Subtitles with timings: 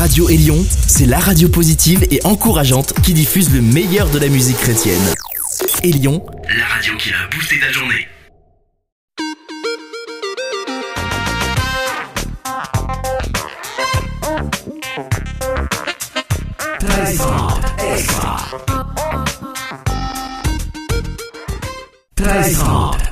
[0.00, 4.56] Radio Élion, c'est la radio positive et encourageante qui diffuse le meilleur de la musique
[4.56, 4.98] chrétienne.
[5.82, 6.24] Élion,
[6.56, 8.08] la radio qui a boosté ta journée.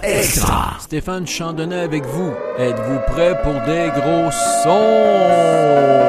[0.02, 0.79] extra.
[0.80, 2.32] Stéphane Chandonnet avec vous.
[2.59, 4.30] Êtes-vous prêt pour des gros
[4.62, 6.09] sons?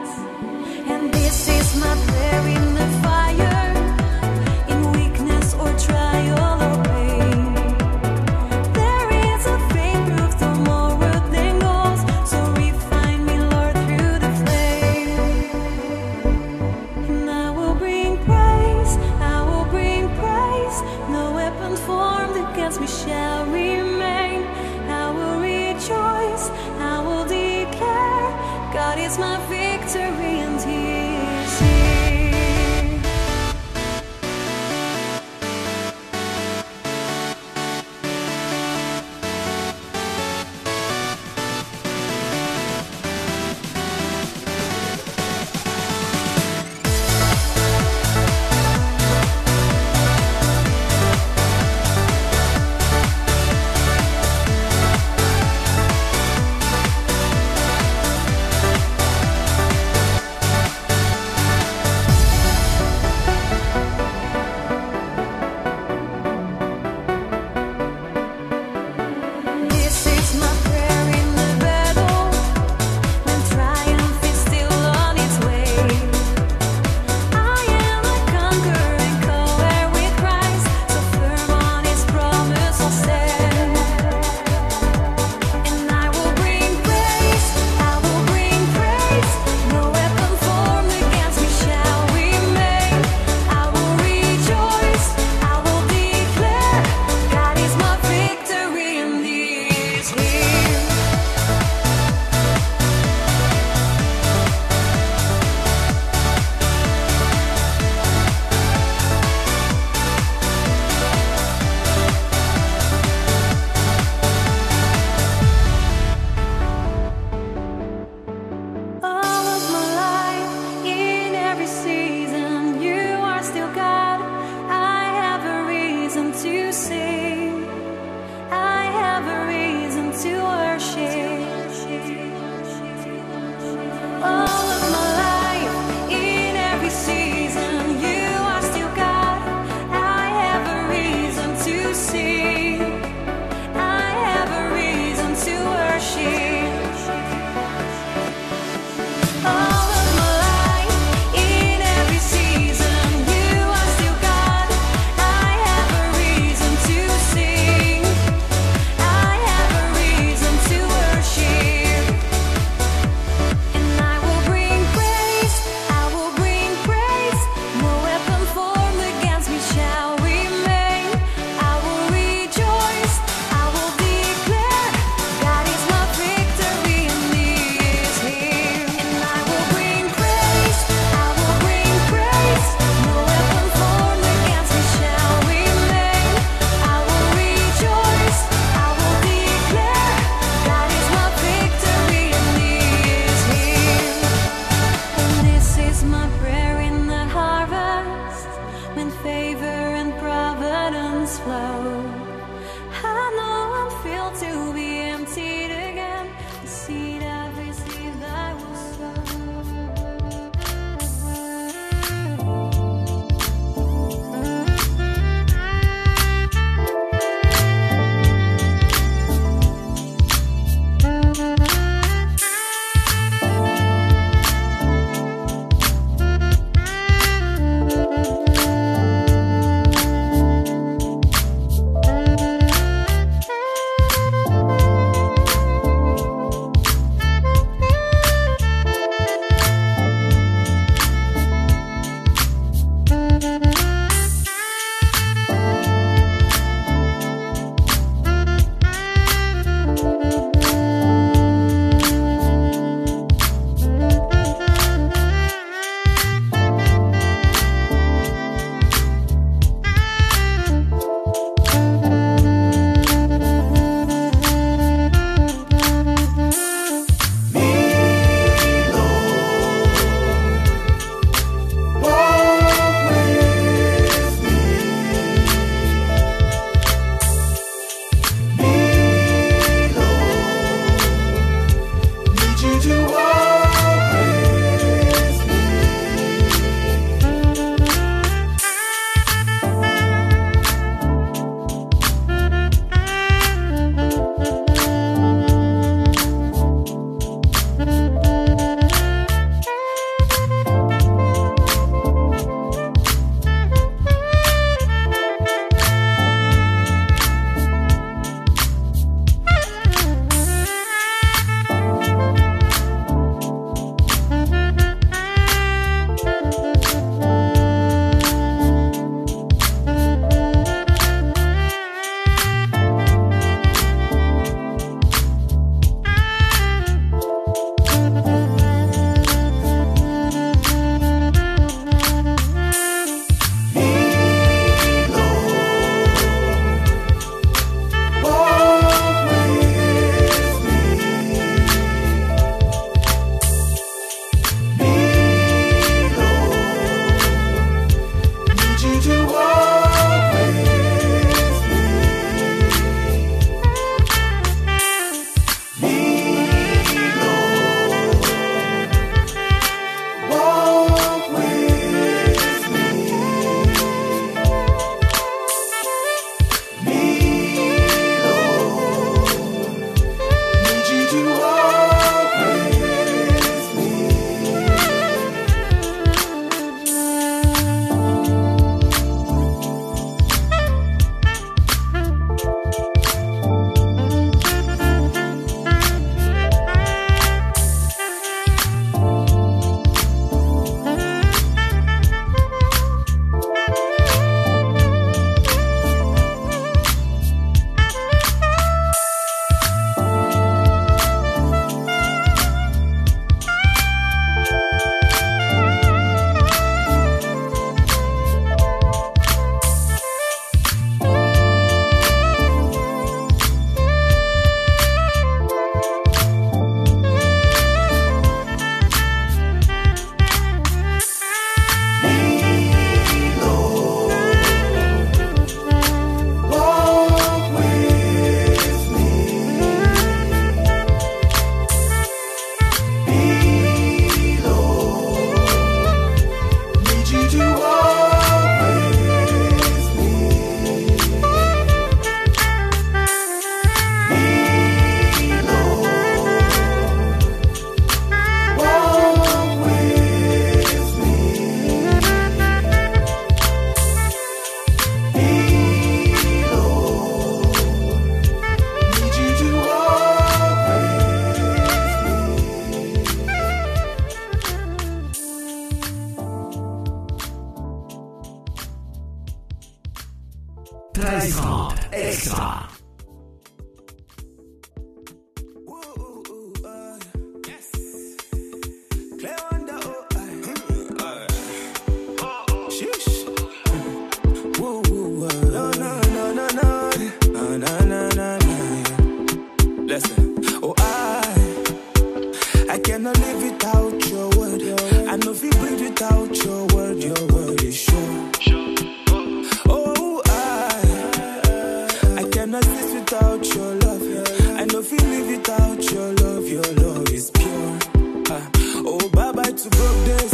[509.61, 510.33] to broke days.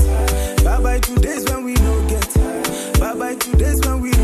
[0.64, 2.34] Bye bye to days when we don't get.
[3.00, 4.17] Bye bye to days when we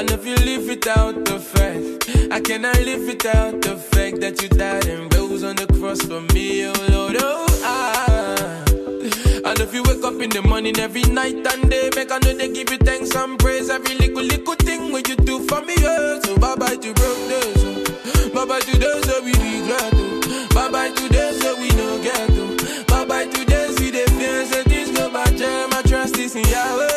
[0.00, 4.48] And if you live without the fact, I cannot live without the fact that you
[4.48, 8.64] died and rose on the cross for me, oh Lord, oh I.
[9.44, 12.32] And if you wake up in the morning every night and day, make I know
[12.32, 15.74] they give you thanks and praise every little little thing what you do for me,
[15.80, 16.18] oh.
[16.24, 18.30] So bye bye to broke days, oh.
[18.32, 20.48] bye bye to those that we regret, oh.
[20.54, 22.84] bye bye to those that we no get, oh.
[22.88, 25.68] bye bye to those we the fears that things go by jam.
[25.68, 26.89] My trust is in Yahweh.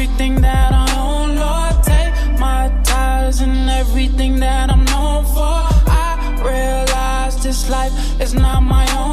[0.00, 1.84] Everything that I own, Lord.
[1.84, 5.56] Take my ties and everything that I'm known for.
[5.92, 9.09] I realize this life is not my own,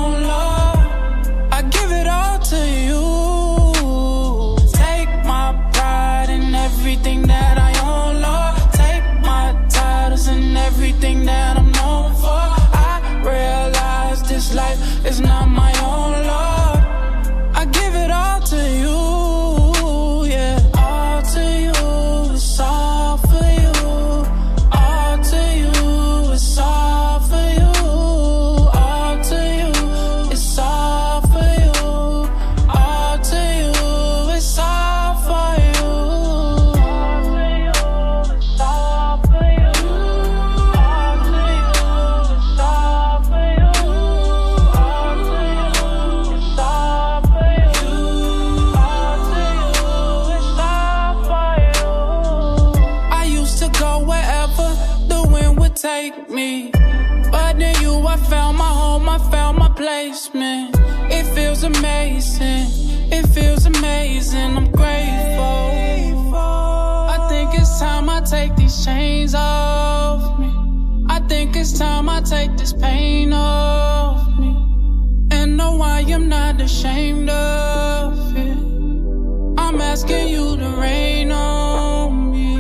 [59.90, 62.68] It feels amazing,
[63.10, 64.58] it feels amazing.
[64.58, 66.36] I'm grateful.
[66.36, 70.52] I think it's time I take these chains off me.
[71.08, 74.50] I think it's time I take this pain off me.
[75.32, 78.58] And no, I am not ashamed of it.
[79.58, 82.58] I'm asking you to rain on me.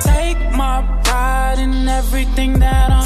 [0.00, 2.97] Take my pride in everything that I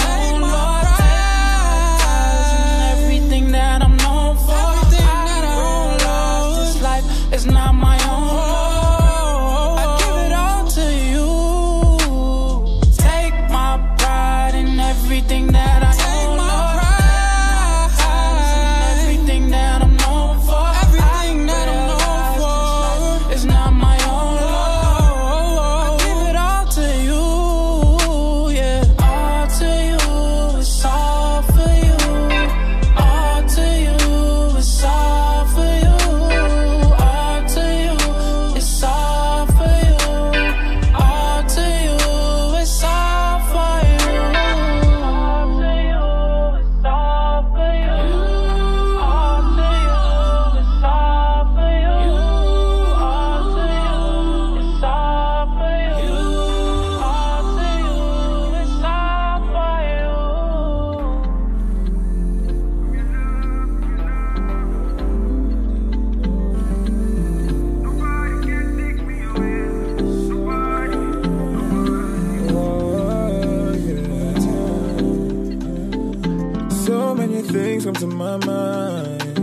[76.86, 79.38] So many things come to my mind.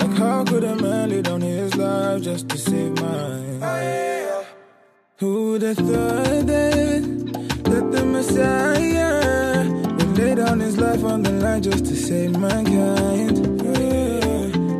[0.00, 3.60] Like, how could a man lay down his life just to save mine?
[5.18, 7.02] Who would have thought that,
[7.64, 13.36] that the Messiah would lay down his life on the line just to save mankind?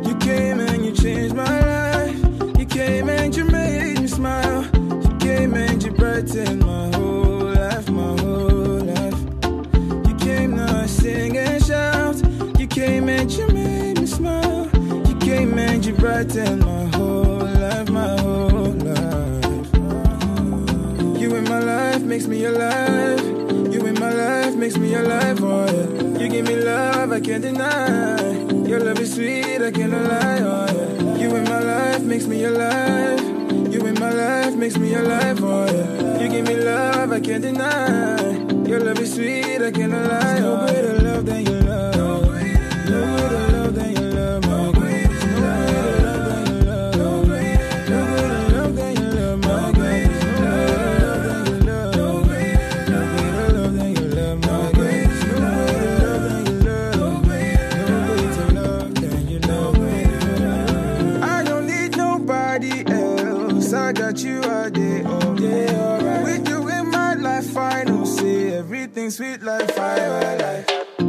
[0.07, 2.57] You came and you changed my life.
[2.57, 4.65] You came and you made me smile.
[4.73, 6.89] You came and you brightened my
[16.03, 19.71] came and you brightened my whole life, my whole life.
[21.19, 23.19] You in my life makes me alive.
[23.73, 26.19] You in my life makes me alive, oh yeah.
[26.19, 28.21] You give me love I can't deny.
[28.67, 31.17] Your love is sweet, I cannot lie, oh yeah.
[31.21, 33.19] You in my life makes me alive.
[33.73, 36.21] You in my life makes me alive, oh yeah.
[36.21, 38.67] You give me love I can't deny.
[38.67, 41.95] Your love is sweet, I cannot lie, oh No greater love than your love.
[41.95, 43.52] No greater love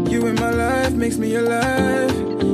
[0.09, 2.13] You in my life makes me alive.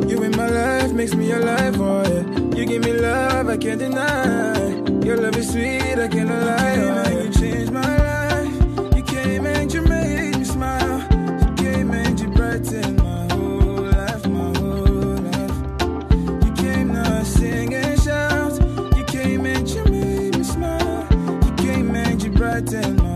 [0.09, 2.57] You in my life makes me alive, oh yeah.
[2.57, 4.69] You give me love I can't deny.
[5.05, 6.77] Your love is sweet, I can't lie.
[6.79, 8.97] Oh, you changed my life.
[8.97, 11.01] You came and you made me smile.
[11.43, 16.47] You came and you brightened my whole life, my whole life.
[16.47, 18.55] You came now sing and shout.
[18.97, 21.07] You came and you made me smile.
[21.45, 23.10] You came and you brightened my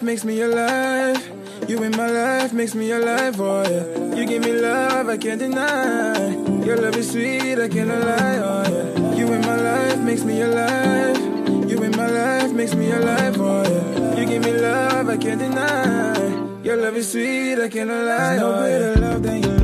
[0.00, 1.30] life makes me alive.
[1.68, 4.16] You in my life makes me alive, oh yeah.
[4.16, 6.64] You give me love I can't deny.
[6.64, 9.14] Your love is sweet, I cannot lie, oh yeah.
[9.16, 11.18] You in my life makes me alive.
[11.68, 14.20] You in my life makes me alive, oh yeah.
[14.20, 16.62] You give me love I can't deny.
[16.64, 18.78] Your love is sweet, I cannot lie, oh yeah.
[18.78, 19.59] No greater love than your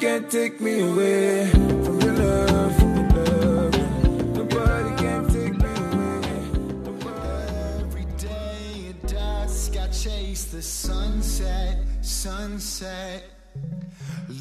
[0.00, 4.36] nobody can take me away from your love, from love.
[4.36, 7.10] Nobody can take me away.
[7.80, 13.24] Every day at dusk, I chase the sunset, sunset.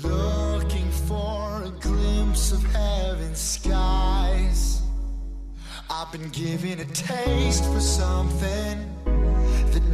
[0.03, 4.81] Looking for a glimpse of heaven's skies.
[5.89, 8.96] I've been given a taste for something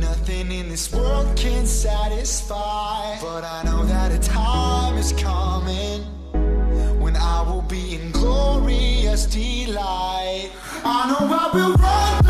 [0.04, 3.18] nothing in this world can satisfy.
[3.22, 6.02] But I know that a time is coming
[7.00, 10.52] when I will be in glorious delight.
[10.84, 12.23] I know I will run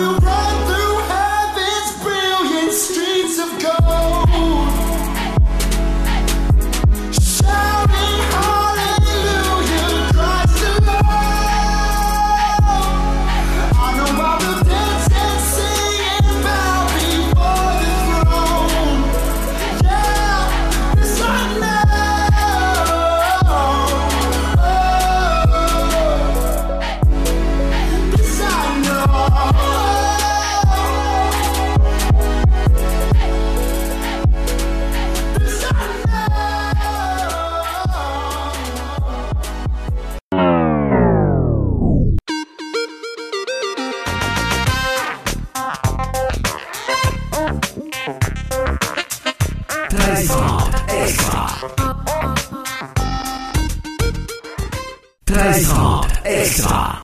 [0.00, 0.29] will